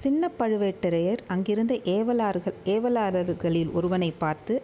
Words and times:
சின்ன 0.00 0.30
பழுவேட்டரையர் 0.38 1.20
அங்கிருந்த 1.26 1.74
ஏவலார்கள் 1.94 2.56
ஏவலாளர்களில் 2.64 3.70
ஒருவனை 3.72 4.10
பார்த்து 4.18 4.54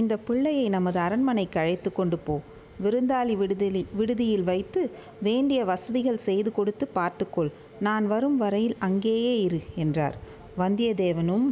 இந்த 0.00 0.14
பிள்ளையை 0.26 0.66
நமது 0.68 0.98
அரண்மனைக்கு 0.98 1.58
அழைத்து 1.60 1.90
கொண்டு 1.92 2.18
போ. 2.18 2.36
விருந்தாளி 2.84 3.34
விடுதலி 3.42 3.82
விடுதியில் 3.92 4.44
வைத்து 4.50 4.80
வேண்டிய 5.22 5.60
வசதிகள் 5.64 6.24
செய்து 6.26 6.50
கொடுத்து 6.52 6.86
பார்த்துக்கொள் 6.98 7.50
நான் 7.80 8.04
வரும் 8.06 8.36
வரையில் 8.36 8.76
அங்கேயே 8.78 9.34
இரு 9.46 9.60
என்றார். 9.76 10.16
வந்தியத்தேவனும் 10.58 11.46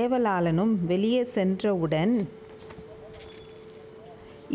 ஏவலாளனும் 0.00 0.74
வெளியே 0.86 1.22
சென்றவுடன் 1.36 2.14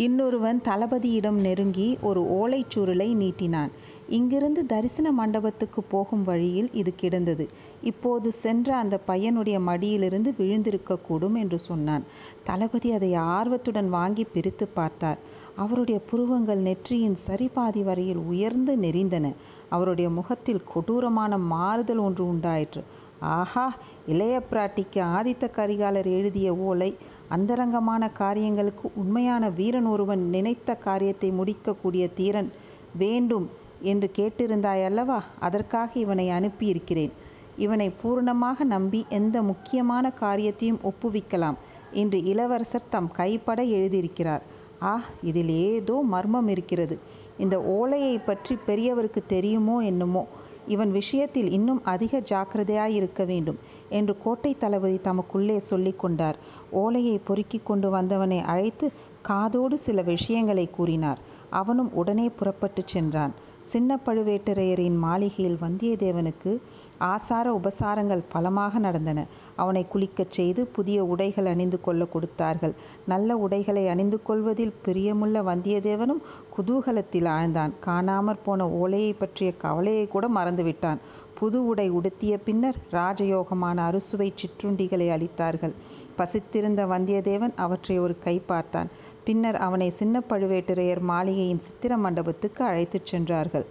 இன்னொருவன் 0.06 0.60
தளபதியிடம் 0.68 1.40
நெருங்கி 1.46 1.88
ஒரு 2.02 2.22
ஓலைச் 2.40 2.72
சுருளை 2.76 3.08
நீட்டினான். 3.22 3.72
இங்கிருந்து 4.10 4.66
தரிசன 4.66 5.08
மண்டபத்துக்கு 5.12 5.82
போகும் 5.84 6.24
வழியில் 6.24 6.70
இது 6.72 6.96
கிடந்தது. 6.96 7.46
இப்போது 7.82 8.32
சென்ற 8.34 8.76
அந்த 8.76 8.96
பையனுடைய 9.08 9.58
மடியிலிருந்து 9.60 10.34
விழுந்திருக்கக்கூடும் 10.38 11.36
என்று 11.36 11.60
சொன்னான். 11.60 12.06
தளபதி 12.44 12.92
அதை 12.92 13.12
ஆர்வத்துடன் 13.16 13.90
வாங்கி 13.90 14.24
பிரித்து 14.24 14.68
பார்த்தார். 14.68 15.20
அவருடைய 15.56 16.00
புருவங்கள் 16.00 16.58
நெற்றியின் 16.60 17.18
சரிபாதி 17.28 17.84
வரையில் 17.84 18.18
உயர்ந்து 18.26 18.78
நெறிந்தன 18.78 19.28
அவருடைய 19.70 20.10
முகத்தில் 20.10 20.64
கொடூரமான 20.64 21.38
மாறுதல் 21.48 21.98
ஒன்று 21.98 22.28
உண்டாயிற்று. 22.28 22.82
ஆஹா! 23.36 23.66
இளைய 24.08 24.36
பிராட்டிக்கு 24.52 25.00
ஆதித்த 25.16 25.46
கரிகாலர் 25.52 26.08
எழுதிய 26.10 26.56
ஓலை 26.64 26.92
அந்தரங்கமான 27.30 28.04
காரியங்களுக்கு 28.12 28.92
உண்மையான 28.96 29.50
வீரன் 29.50 29.86
ஒருவன் 29.86 30.30
நினைத்த 30.30 30.76
காரியத்தை 30.80 31.32
முடிக்கக்கூடிய 31.32 32.06
தீரன் 32.14 32.50
வேண்டும் 32.96 33.48
என்று 33.82 34.12
கேட்டிருந்தாயல்லவா? 34.18 35.20
அதற்காக 35.40 35.92
இவனை 35.94 36.30
அனுப்பியிருக்கிறேன். 36.30 37.12
இவனை 37.58 37.90
பூரணமாக 37.90 38.64
நம்பி 38.64 39.06
எந்த 39.10 39.42
முக்கியமான 39.42 40.12
காரியத்தையும் 40.12 40.80
ஒப்புவிக்கலாம் 40.84 41.56
என்று 41.92 42.24
இளவரசர் 42.24 42.90
தம் 42.90 43.12
கைப்பட 43.12 43.64
எழுதியிருக்கிறார். 43.64 44.42
ஆ 44.82 45.02
இதில் 45.22 45.50
ஏதோ 45.50 46.02
மர்மம் 46.02 46.48
இருக்கிறது. 46.48 47.00
இந்த 47.38 47.62
ஓலையை 47.62 48.18
பற்றி 48.18 48.58
பெரியவருக்கு 48.68 49.22
தெரியுமோ 49.28 49.80
என்னமோ? 49.80 50.28
இவன் 50.68 50.92
விஷயத்தில் 50.92 51.52
இன்னும் 51.52 51.84
அதிக 51.84 52.20
ஜாக்கிரதையாய் 52.20 52.94
இருக்க 52.94 53.24
வேண்டும் 53.24 53.60
என்று 53.90 54.18
கோட்டை 54.24 54.58
தளபதி 54.58 55.00
தமக்குள்ளே 55.04 55.58
சொல்லி 55.58 55.92
கொண்டார். 55.92 56.38
ஓலையை 56.72 57.18
பொறுக்கி 57.18 57.60
கொண்டு 57.64 57.90
வந்தவனை 57.90 58.40
அழைத்து 58.42 58.92
காதோடு 59.22 59.78
சில 59.78 60.02
விஷயங்களை 60.02 60.70
கூறினார். 60.70 61.20
அவனும் 61.50 61.94
உடனே 61.94 62.30
புறப்பட்டு 62.30 62.82
சென்றான். 62.86 63.34
சின்ன 63.62 64.00
பழுவேட்டரையரின் 64.06 64.98
மாளிகையில் 64.98 65.58
வந்தியத்தேவனுக்கு 65.62 66.60
ஆசார 66.98 67.60
உபசாரங்கள் 67.62 68.24
பலமாக 68.30 68.80
நடந்தன. 68.80 69.26
அவனை 69.56 69.86
குளிக்கச் 69.94 70.32
செய்து 70.32 70.68
புதிய 70.68 71.06
உடைகள் 71.06 71.46
அணிந்து 71.46 71.82
கொள்ள 71.82 72.06
கொடுத்தார்கள். 72.06 72.74
நல்ல 73.06 73.38
உடைகளை 73.38 73.88
அணிந்து 73.88 74.22
கொள்வதில் 74.22 74.74
பிரியமுள்ள 74.86 75.44
வந்தியத்தேவனும் 75.44 76.22
குதூகலத்தில் 76.58 77.28
ஆழ்ந்தான். 77.28 77.72
காணாமற் 77.86 78.44
போன 78.44 78.70
ஓலையை 78.70 79.14
பற்றிய 79.14 79.54
கவலையை 79.58 80.08
கூட 80.08 80.28
மறந்துவிட்டான். 80.28 80.98
புது 81.34 81.66
உடை 81.66 81.90
உடுத்திய 81.90 82.38
பின்னர் 82.38 82.76
ராஜயோகமான 82.92 83.76
அறுசுவை 83.76 84.34
சிற்றுண்டிகளை 84.42 85.10
அளித்தார்கள். 85.10 85.72
பசித்திருந்த 86.16 86.86
வந்தியத்தேவன் 86.86 87.54
அவற்றை 87.56 88.00
ஒரு 88.00 88.20
கை 88.20 88.40
பார்த்தான். 88.40 88.90
பின்னர் 89.26 89.58
அவனை 89.58 89.90
சின்ன 89.90 90.22
பழுவேட்டரையர் 90.30 91.02
மாளிகையின் 91.12 91.60
சித்திர 91.60 91.98
மண்டபத்துக்கு 91.98 92.64
அழைத்துச் 92.64 93.06
சென்றார்கள். 93.06 93.66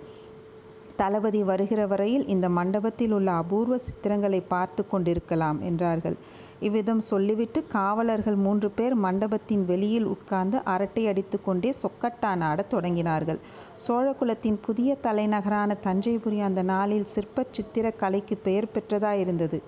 தளபதி 0.96 1.42
வருகிற 1.42 1.80
வரையில் 1.86 2.26
இந்த 2.26 2.48
மண்டபத்தில் 2.48 3.12
உள்ள 3.12 3.30
அபூர்வ 3.32 3.74
சித்திரங்களை 3.78 4.40
பார்த்து 4.48 4.82
கொண்டிருக்கலாம் 4.86 5.58
என்றார்கள். 5.60 6.16
இவ்விதம் 6.60 7.00
சொல்லிவிட்டு 7.00 7.66
காவலர்கள் 7.66 8.36
மூன்று 8.36 8.70
பேர் 8.70 8.94
மண்டபத்தின் 8.94 9.64
வெளியில் 9.64 10.04
உட்கார்ந்து 10.04 10.58
அரட்டை 10.64 11.06
அடித்து 11.06 11.38
கொண்டே 11.42 11.70
சொக்கட்டான் 11.82 12.40
ஆடத் 12.40 12.72
தொடங்கினார்கள். 12.74 13.40
சோழகுலத்தின் 13.86 14.58
புதிய 14.60 14.96
தலைநகரான 15.00 15.76
தஞ்சைபுரி 15.84 16.40
அந்த 16.40 16.62
நாளில் 16.62 17.04
சிற்ப 17.04 17.46
சித்திர 17.50 17.90
கலைக்கு 17.90 18.36
பெயர் 18.36 18.72
பெற்றதாயிருந்தது. 18.74 19.60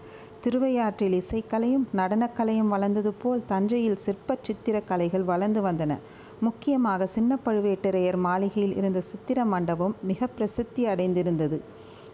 திருவையாற்றில் 0.45 1.17
இசைக்கலையும் 1.21 1.85
நடனக்கலையும் 1.97 2.69
வளர்ந்தது 2.69 3.13
போல் 3.13 3.43
தஞ்சையில் 3.47 3.97
சிற்ப 3.97 4.37
சித்திர 4.43 4.81
கலைகள் 4.81 5.23
வளர்ந்து 5.23 5.63
வந்தன. 5.63 5.99
முக்கியமாக 6.41 7.07
சின்ன 7.07 7.39
பழுவேட்டரையர் 7.45 8.17
மாளிகையில் 8.17 8.77
இருந்த 8.77 9.01
சித்திர 9.01 9.45
மண்டபம் 9.45 9.97
மிக 10.03 10.27
பிரசித்தி 10.27 10.87
அடைந்திருந்தது. 10.87 11.61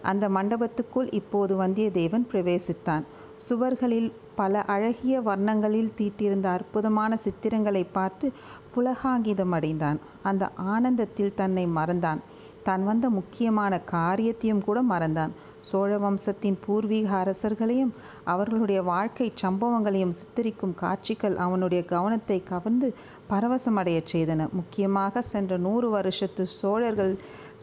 அந்த 0.03 0.29
மண்டபத்துக்குள் 0.29 1.09
இப்போது 1.11 1.53
வந்தியத்தேவன் 1.61 2.27
பிரவேசித்தான். 2.33 3.05
சுவர்களில் 3.49 4.13
பல 4.35 4.63
அழகிய 4.63 5.21
வர்ணங்களில் 5.21 5.95
தீட்டியிருந்த 5.97 6.45
அற்புதமான 6.45 7.19
சித்திரங்களை 7.25 7.87
பார்த்து 7.93 8.33
புலகாங்கிதம் 8.75 9.51
அடைந்தான். 9.51 9.99
அந்த 10.23 10.51
ஆனந்தத்தில் 10.57 11.35
தன்னை 11.35 11.67
மறந்தான். 11.67 12.21
தான் 12.69 12.85
வந்த 12.89 13.07
முக்கியமான 13.19 13.73
காரியத்தையும் 13.95 14.65
கூட 14.67 14.79
மறந்தான். 14.93 15.33
சோழ 15.69 15.93
வம்சத்தின் 15.99 16.59
பூர்வீக 16.65 17.09
அரசர்களையும் 17.23 17.93
அவர்களுடைய 18.33 18.81
வாழ்க்கை 18.91 19.27
சம்பவங்களையும் 19.43 20.17
சித்தரிக்கும் 20.19 20.75
காட்சிகள் 20.83 21.37
அவனுடைய 21.45 21.83
கவனத்தை 21.95 22.39
கவர்ந்து 22.53 22.89
பரவசமடையச் 23.31 24.11
செய்தன. 24.15 24.49
முக்கியமாக 24.59 25.23
சென்ற 25.33 25.57
நூறு 25.67 25.89
வருஷத்து 25.97 26.45
சோழர்கள் 26.61 27.15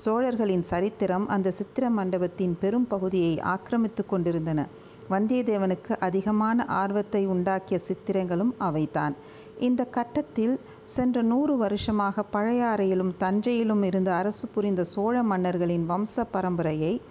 சோழர்களின் 0.03 0.66
சரித்திரம் 0.72 1.28
அந்த 1.36 1.53
சித்திர 1.59 1.90
மண்டபத்தின் 2.00 2.58
பெரும் 2.63 2.90
பகுதியை 2.94 3.34
ஆக்கிரமித்து 3.53 4.06
கொண்டிருந்தன. 4.06 4.68
வந்தியத்தேவனுக்கு 5.09 5.94
அதிகமான 6.08 6.66
ஆர்வத்தை 6.81 7.24
உண்டாக்கிய 7.28 7.78
சித்திரங்களும் 7.88 8.53
அவைதான். 8.68 9.16
இந்த 9.59 9.86
கட்டத்தில் 9.86 10.59
சென்ற 10.86 11.22
நூறு 11.22 11.58
வருஷமாக 11.58 12.24
பழையாறையிலும் 12.34 13.12
தஞ்சையிலும் 13.19 13.84
இருந்து 13.84 14.12
அரசு 14.12 14.47
புரிந்த 14.47 14.84
சோழ 14.84 15.24
மன்னர்களின் 15.24 15.86
வம்ச 15.90 16.25
பரம்பரையை 16.34 17.02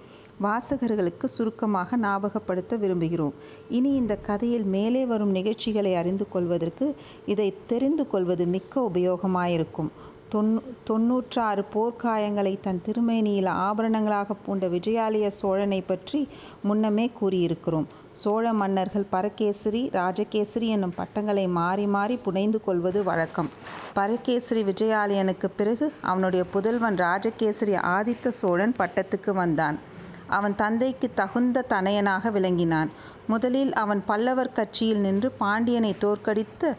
வாசகர்களுக்கு 0.43 1.25
சுருக்கமாக 1.25 1.97
ஞாபகப்படுத்த 1.97 2.79
விரும்புகிறோம். 2.79 3.33
இனி 3.69 3.95
இந்த 3.95 4.17
கதையில் 4.17 4.65
மேலே 4.65 5.07
வரும் 5.07 5.31
நிகழ்ச்சிகளை 5.31 5.95
அறிந்து 5.95 6.29
கொள்வதற்கு 6.29 6.95
இதை 7.27 7.55
தெரிந்து 7.67 8.07
கொள்வது 8.07 8.47
மிக்க 8.47 8.91
உபயோகமாயிருக்கும். 8.93 9.91
தொண்ணூ 10.29 10.61
தொன்னூற்றாறு 10.85 11.65
போர்க்காயங்களை 11.75 12.61
தன் 12.61 12.83
திருமேனியில் 12.87 13.51
ஆபரணங்களாக 13.69 14.35
பூண்ட 14.47 14.67
விஜயாலய 14.67 15.27
சோழனை 15.41 15.81
பற்றி 15.81 16.29
முன்னமே 16.63 17.11
கூறியிருக்கிறோம். 17.21 17.89
சோழ 18.21 18.53
மன்னர்கள் 18.53 19.07
பரகேசரி 19.13 19.81
ராஜகேசரி 19.93 20.67
என்னும் 20.67 20.95
பட்டங்களை 20.97 21.45
மாறி 21.59 21.87
மாறி 21.87 22.17
புனைந்து 22.17 22.59
கொள்வது 22.61 23.03
வழக்கம். 23.03 23.51
பரகேசரி 23.93 24.63
விஜயாலயனுக்கு 24.63 25.49
பிறகு 25.57 25.93
அவனுடைய 26.01 26.45
புதல்வன் 26.45 26.99
ராஜகேசரி 26.99 27.75
ஆதித்த 27.97 28.29
சோழன் 28.29 28.75
பட்டத்துக்கு 28.79 29.33
வந்தான். 29.33 29.79
அவன் 30.27 30.55
தந்தைக்கு 30.55 31.11
தகுந்த 31.15 31.65
தனையனாக 31.69 32.31
விளங்கினான். 32.31 32.91
முதலில் 33.27 33.73
அவன் 33.73 34.03
பல்லவர் 34.07 34.53
கட்சியில் 34.53 35.01
நின்று 35.01 35.31
பாண்டியனை 35.31 35.93
தோற்கடித்து 35.99 36.77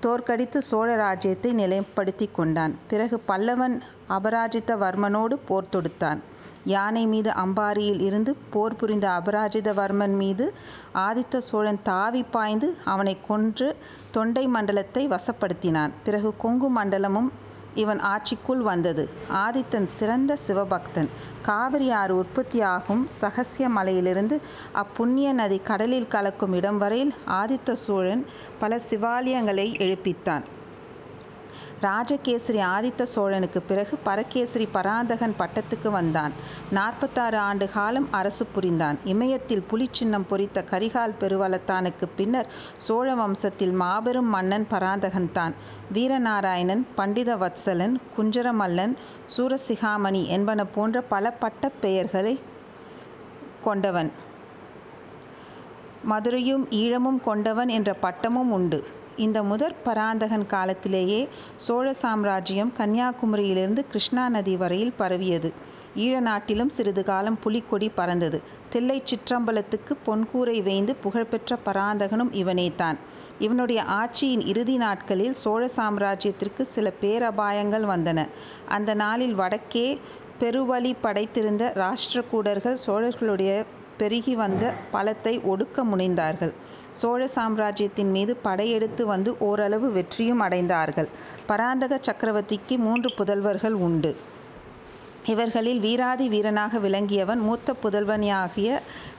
தோற்கடித்து 0.00 0.58
சோழ 0.62 0.96
ராஜ்யத்தை 0.96 1.52
நிலைப்படுத்தி 1.54 2.26
கொண்டான். 2.32 2.74
பிறகு 2.88 3.16
பல்லவன் 3.28 3.76
அபராஜிதவர்மனோடு 4.08 5.36
போர் 5.48 5.72
தொடுத்தான். 5.72 6.20
யானை 6.64 7.06
மீது 7.06 7.30
அம்பாரியில் 7.30 8.00
இருந்து 8.00 8.36
போர் 8.50 8.76
புரிந்த 8.76 9.08
அபராஜிதவர்மன் 9.08 10.16
மீது 10.16 10.54
ஆதித்த 10.94 11.38
சோழன் 11.38 11.80
தாவி 11.82 12.22
பாய்ந்து 12.22 12.76
அவனை 12.84 13.16
கொன்று 13.28 13.76
தொண்டை 14.10 14.46
மண்டலத்தை 14.46 15.08
வசப்படுத்தினான். 15.08 15.92
பிறகு 16.04 16.36
கொங்கு 16.36 16.70
மண்டலமும் 16.76 17.30
இவன் 17.74 18.00
ஆட்சிக்குள் 18.00 18.62
வந்தது. 18.62 19.08
ஆதித்தன் 19.44 19.84
சிறந்த 19.84 20.38
சிவபக்தன். 20.46 21.08
காவிரி 21.42 21.90
ஆறு 21.90 22.16
உற்பத்தியாகும் 22.16 23.08
சகசிய 23.20 23.68
மலையிலிருந்து 23.68 24.40
அப்புண்ணிய 24.72 25.32
நதி 25.32 25.58
கடலில் 25.58 26.08
கலக்கும் 26.08 26.52
இடம் 26.52 26.78
வரையில் 26.78 27.14
ஆதித்த 27.30 27.72
சோழன் 27.72 28.26
பல 28.58 28.80
சிவாலயங்களை 28.90 29.66
எழுப்பித்தான். 29.78 30.44
ராஜகேசரி 31.82 32.60
ஆதித்த 32.62 33.02
சோழனுக்கு 33.02 33.60
பிறகு 33.60 33.96
பரகேசரி 33.96 34.66
பராந்தகன் 34.66 35.34
பட்டத்துக்கு 35.38 35.90
வந்தான். 35.90 36.32
நாற்பத்தாறு 36.70 37.38
ஆண்டு 37.38 37.70
காலம் 37.70 38.08
அரசு 38.10 38.46
புரிந்தான். 38.46 38.98
இமயத்தில் 39.04 39.64
புலிச்சின்னம் 39.70 40.26
பொறித்த 40.28 40.64
கரிகால் 40.70 41.14
பெருவளத்தானுக்கு 41.20 42.08
பின்னர் 42.16 42.46
சோழ 42.76 43.14
வம்சத்தில் 43.14 43.72
மாபெரும் 43.72 44.28
மன்னன் 44.28 44.66
பராந்தகன்தான் 44.70 45.52
வீரநாராயணன் 45.92 46.86
பண்டித 46.94 47.36
வத்சலன் 47.36 47.96
குஞ்சரமல்லன் 48.18 48.96
சூரசிகாமணி 49.36 50.26
என்பன 50.26 50.64
போன்ற 50.64 51.00
பல 51.00 51.30
பட்டப் 51.30 51.80
பெயர்களை 51.80 52.40
கொண்டவன். 53.64 54.12
மதுரையும் 56.04 56.68
ஈழமும் 56.70 57.20
கொண்டவன் 57.24 57.68
என்ற 57.68 57.94
பட்டமும் 57.94 58.52
உண்டு. 58.52 58.86
இந்த 59.16 59.42
முதற் 59.42 59.74
பராந்தகன் 59.84 60.46
காலத்திலேயே 60.46 61.28
சோழ 61.56 61.92
சாம்ராஜ்யம் 61.92 62.72
கன்னியாகுமரியிலிருந்து 62.78 63.84
கிருஷ்ணா 63.86 64.28
நதி 64.28 64.56
வரையில் 64.56 64.92
பரவியது 64.96 65.52
ஈழ 65.96 66.20
நாட்டிலும் 66.20 66.68
சிறிது 66.68 67.04
காலம் 67.04 67.38
புலிக்கொடி 67.44 67.90
பறந்தது 67.94 68.42
தில்லை 68.70 69.02
சிற்றம்பலத்துக்கு 69.02 69.92
பொன்கூரை 70.06 70.62
வேய்ந்து 70.62 70.96
புகழ்பெற்ற 70.96 71.58
பராந்தகனும் 71.66 72.32
இவனேதான். 72.32 72.96
இவனுடைய 73.38 73.82
ஆட்சியின் 73.82 74.46
இறுதி 74.46 74.76
நாட்களில் 74.76 75.34
சோழ 75.34 75.70
சாம்ராஜ்யத்திற்கு 75.76 76.62
சில 76.62 76.92
பேரபாயங்கள் 77.00 77.86
வந்தன. 77.86 78.28
அந்த 78.68 78.94
நாளில் 78.94 79.34
வடக்கே 79.34 79.98
பெருவழி 80.40 80.94
படைத்திருந்த 81.00 81.72
ராஷ்டிரகூடர்கள் 81.76 82.78
சோழர்களுடைய 82.86 83.64
பெருகி 83.96 84.34
வந்த 84.34 84.72
பலத்தை 84.92 85.34
ஒடுக்க 85.52 85.84
முனைந்தார்கள். 85.84 86.52
சோழ 86.92 87.28
சாம்ராஜ்யத்தின் 87.28 88.10
மீது 88.10 88.36
படையெடுத்து 88.36 89.06
வந்து 89.06 89.38
ஓரளவு 89.38 89.92
வெற்றியும் 89.92 90.42
அடைந்தார்கள். 90.42 91.08
பராந்தக 91.46 92.00
சக்கரவர்த்திக்கு 92.08 92.76
மூன்று 92.78 93.10
புதல்வர்கள் 93.18 93.76
உண்டு. 93.88 94.16
இவர்களில் 95.26 95.80
வீராதி 95.80 96.28
வீரனாக 96.28 96.78
விளங்கியவன் 96.78 97.40
மூத்த 97.40 97.74
புதல்வனாகிய 97.82 98.70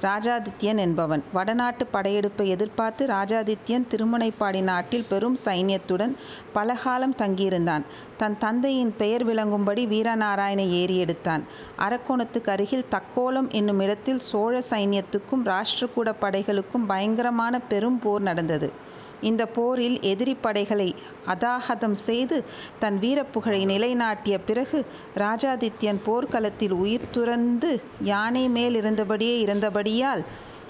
இராஜாதித்யன் 0.01 0.77
என்பவன். 0.77 1.23
வடநாட்டுப் 1.33 1.91
படையெடுப்பை 1.91 2.47
எதிர்பார்த்து 2.47 3.07
இராஜாதித்யன் 3.07 3.87
திருமுனைப்பாடி 3.89 4.61
நாட்டில் 4.61 5.05
பெரும் 5.09 5.37
சைன்யத்துடன் 5.45 6.13
பலகாலம் 6.53 7.15
தங்கியிருந்தான். 7.15 7.81
தன் 8.17 8.37
தந்தையின் 8.39 8.93
பெயர் 8.97 9.27
விளங்கும்படி 9.27 9.85
வீரநாராயண 9.85 10.69
ஏரி 10.69 10.97
எடுத்தான். 10.97 11.43
அரக்கோணத்துக்கு 11.79 12.49
அருகில் 12.49 12.85
தக்கோலம் 12.91 13.49
என்னுமிடத்தில் 13.49 14.19
சோழ 14.19 14.63
சைன்யத்துக்கும் 14.69 15.45
ராஷ்டிரகூடப் 15.45 16.21
படைகளுக்கும் 16.21 16.85
பயங்கரமான 16.87 17.59
பெரும் 17.59 17.99
போர் 17.99 18.21
நடந்தது. 18.21 18.93
இந்தப் 19.21 19.53
போரில் 19.53 20.00
எதிரிப் 20.01 20.41
படைகளை 20.41 20.95
அதாஹதம் 21.27 21.91
செய்து 21.91 22.44
தன் 22.79 23.00
வீரப்புகழை 23.01 23.65
நிலைநாட்டிய 23.65 24.38
பிறகு 24.39 24.85
இராஜாதித்யன் 25.15 26.00
போர்க்களத்தில் 26.06 26.71
உயிர் 26.71 27.09
துறந்து 27.12 27.81
யானை 28.03 28.50
மேல் 28.50 28.75
இருந்தபடியே 28.81 29.45
இறந்தபடியால் 29.45 30.23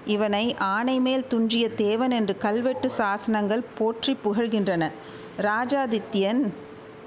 இவனை 0.06 0.56
ஆனைமேல் 0.59 1.27
துஞ்சிய 1.27 1.69
தேவன் 1.69 2.12
என்று 2.12 2.38
கல்வெட்டு 2.38 2.92
சாசனங்கள் 2.97 3.63
போற்றிப் 3.77 4.24
புகழ்கின்றன. 4.24 4.92
இராஜாதித்யன் 5.38 6.42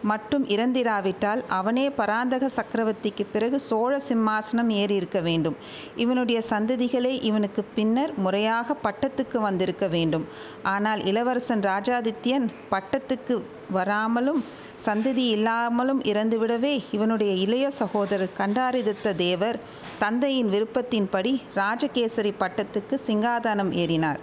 மட்டும் 0.02 0.46
இறந்திராவிட்டால் 0.46 1.44
அவனே 1.48 1.90
பராந்தக 1.90 2.50
சக்கரவர்த்திக்குப் 2.56 3.32
பிறகு 3.32 3.60
சோழ 3.60 4.00
சிம்மாசனம் 4.08 4.72
ஏறியிருக்க 4.72 5.22
வேண்டும். 5.22 5.56
இவனுடைய 5.96 6.42
சந்ததிகளே 6.50 7.22
இவனுக்குப் 7.22 7.74
பின்னர் 7.74 8.18
முறையாக 8.18 8.76
பட்டத்துக்கு 8.84 9.38
வந்திருக்க 9.38 9.88
வேண்டும். 9.88 10.26
ஆனால் 10.62 11.04
இளவரசன் 11.04 11.60
இராஜாதித்யன் 11.60 12.48
பட்டத்துக்கு 12.70 13.42
வராமலும் 13.70 14.44
சந்ததியில்லாமலும் 14.84 16.02
இறந்துவிடவே 16.02 16.84
இவனுடைய 16.92 17.32
இளைய 17.32 17.70
சகோதரர் 17.70 18.28
கண்டாரிதித்த 18.38 19.14
தேவர் 19.16 19.60
தந்தையின் 19.98 20.50
விருப்பத்தின்படி 20.50 21.40
ராஜகேசரி 21.54 22.32
பட்டத்துக்கு 22.40 22.98
சிங்காதனம் 23.06 23.72
ஏறினார். 23.74 24.18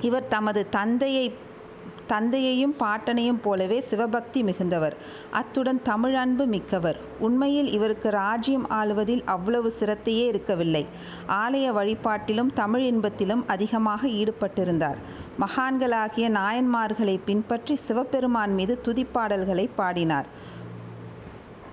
இவர் 0.00 0.28
தமது 0.28 0.68
தந்தையையும் 2.08 2.74
பாட்டனையும் 2.80 3.38
போலவே 3.42 3.80
சிவபக்தி 3.80 4.42
மிகுந்தவர். 4.42 4.96
அத்துடன் 5.30 5.82
தமிழ் 5.82 6.14
அன்பு 6.14 6.46
மிக்கவர். 6.46 6.96
உண்மையில் 7.18 7.72
இவருக்கு 7.72 8.10
ராஜ்யம் 8.10 8.70
ஆளுவதில் 8.70 9.22
அவ்வளவு 9.24 9.72
சிரத்தையே 9.80 10.26
இருக்கவில்லை. 10.26 10.86
ஆலய 11.28 11.72
வழிபாட்டிலும் 11.72 12.52
தமிழ் 12.54 12.82
இன்பத்திலும் 12.82 13.42
அதிகமாக 13.46 14.08
ஈடுபட்டிருந்தார். 14.08 14.96
மகான்களாகிய 15.40 16.28
நாயன்மார்களைப் 16.28 17.24
பின்பற்றி 17.24 17.74
சிவபெருமான் 17.74 18.54
மீது 18.54 18.78
துதிப்பாடல்களைப் 18.84 19.76
பாடினார். 19.76 20.26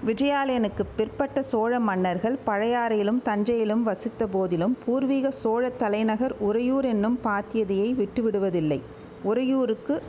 விஜயாலயனுக்குப் 0.06 0.94
பிற்பட்ட 0.96 1.42
சோழ 1.42 1.80
மன்னர்கள் 1.80 2.40
பழையாறையிலும் 2.48 3.22
தஞ்சையிலும் 3.26 3.84
வசித்த 3.84 4.28
போதிலும் 4.28 4.78
பூர்வீக 4.86 5.32
சோழ 5.32 5.70
தலைநகர் 5.70 6.36
உறையூர் 6.40 6.86
என்னும் 6.86 7.20
பாத்தியதையை 7.24 7.94
விட்டுவிடுவதில்லை. 7.94 8.82
உறையூருக்கு 9.24 10.04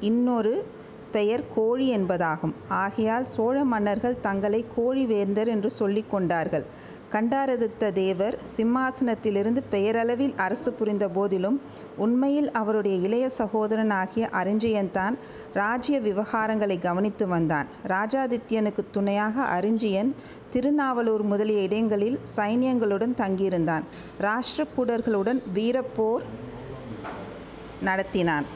இன்னொரு 0.00 0.66
பெயர் 1.12 1.44
கோழி 1.54 1.96
என்பதாகும். 1.96 2.52
ஆகையால் 2.68 3.26
சோழ 3.26 3.64
மன்னர்கள் 3.64 4.20
தங்களைக் 4.20 4.66
கோழி 4.76 5.06
வேந்தர் 5.06 5.48
என்று 5.48 5.70
சொல்லிக் 5.70 6.10
கொண்டார்கள். 6.10 6.64
கண்டாரதித்த 7.12 7.92
தேவர் 7.92 8.38
சிம்மாசனத்திலிருந்து 8.56 9.62
பெயரளவில் 9.70 10.34
அரசு 10.36 10.72
புரிந்த 10.72 11.08
போதிலும் 11.08 11.60
உண்மையில் 11.96 12.50
அவருடைய 12.50 12.96
இளைய 12.96 13.28
சகோதரன் 13.28 13.90
ஆகிய 13.90 14.28
அரிஞ்சயன்தான் 14.32 15.14
இராஜ்ய 15.54 16.00
விவகாரங்களைக் 16.00 16.82
கவனித்து 16.82 17.28
வந்தான். 17.28 17.66
இராஜாதித்யனுக்குத் 17.86 18.90
துணையாக 18.90 19.60
அரிஞ்சயன் 19.60 20.14
திருநாவலூர் 20.52 21.22
முதலிய 21.22 21.60
இடங்களில் 21.60 22.18
சைன்யங்களுடன் 22.36 23.14
தங்கியிருந்தான். 23.16 23.82
ராஷ்டிரகூடர்களுடன் 24.20 25.42
வீரப்போர் 25.54 26.22
நடத்தினான். 27.84 28.44